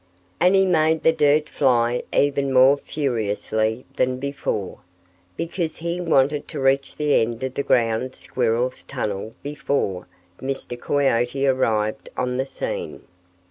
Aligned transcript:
And 0.39 0.55
he 0.55 0.65
made 0.65 1.03
the 1.03 1.13
dirt 1.13 1.47
fly 1.47 2.01
even 2.11 2.51
more 2.51 2.75
furiously 2.75 3.85
than 3.97 4.17
before, 4.17 4.79
because 5.37 5.77
he 5.77 6.01
wanted 6.01 6.47
to 6.47 6.59
reach 6.59 6.95
the 6.95 7.21
end 7.21 7.43
of 7.43 7.53
the 7.53 7.61
ground 7.61 8.15
squirrel's 8.15 8.81
tunnel 8.81 9.35
before 9.43 10.07
Mr. 10.39 10.75
Coyote 10.75 11.45
arrived 11.45 12.09
on 12.17 12.37
the 12.37 12.47
scene. 12.47 13.03